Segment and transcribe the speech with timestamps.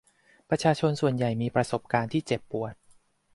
[0.49, 2.73] ประชาชนส่วนใหญ่มีประสบการณ์ที่เจ็บปวด